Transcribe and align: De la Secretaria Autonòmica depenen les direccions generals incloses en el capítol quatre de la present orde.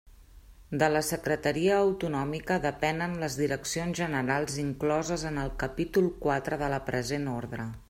De 0.83 0.87
la 0.93 1.01
Secretaria 1.09 1.75
Autonòmica 1.81 2.57
depenen 2.63 3.13
les 3.25 3.37
direccions 3.41 4.01
generals 4.01 4.57
incloses 4.65 5.29
en 5.33 5.39
el 5.43 5.55
capítol 5.65 6.11
quatre 6.27 6.61
de 6.65 6.75
la 6.77 6.81
present 6.91 7.33
orde. 7.39 7.73